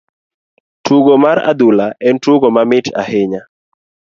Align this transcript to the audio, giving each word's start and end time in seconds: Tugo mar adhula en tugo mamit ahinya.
Tugo 0.85 1.13
mar 1.25 1.37
adhula 1.51 1.87
en 2.09 2.15
tugo 2.23 2.47
mamit 2.55 2.85
ahinya. 3.01 3.41